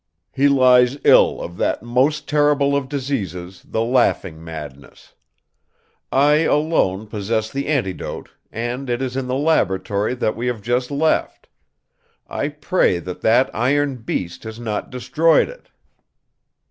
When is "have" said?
10.47-10.63